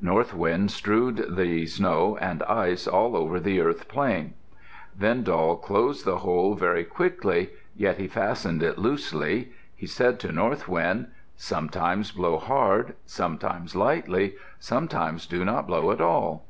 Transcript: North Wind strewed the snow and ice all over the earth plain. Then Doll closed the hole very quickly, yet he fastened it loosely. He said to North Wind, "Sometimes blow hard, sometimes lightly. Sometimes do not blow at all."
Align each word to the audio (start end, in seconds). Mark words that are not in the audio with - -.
North 0.00 0.34
Wind 0.34 0.72
strewed 0.72 1.36
the 1.36 1.64
snow 1.64 2.16
and 2.20 2.42
ice 2.42 2.88
all 2.88 3.16
over 3.16 3.38
the 3.38 3.60
earth 3.60 3.86
plain. 3.86 4.34
Then 4.98 5.22
Doll 5.22 5.54
closed 5.54 6.04
the 6.04 6.18
hole 6.18 6.56
very 6.56 6.82
quickly, 6.82 7.50
yet 7.76 7.96
he 7.96 8.08
fastened 8.08 8.64
it 8.64 8.78
loosely. 8.78 9.52
He 9.76 9.86
said 9.86 10.18
to 10.18 10.32
North 10.32 10.66
Wind, 10.66 11.12
"Sometimes 11.36 12.10
blow 12.10 12.36
hard, 12.38 12.96
sometimes 13.04 13.76
lightly. 13.76 14.34
Sometimes 14.58 15.24
do 15.24 15.44
not 15.44 15.68
blow 15.68 15.92
at 15.92 16.00
all." 16.00 16.46